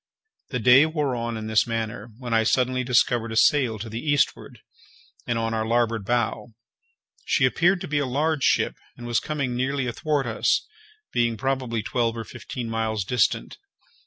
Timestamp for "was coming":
9.05-9.55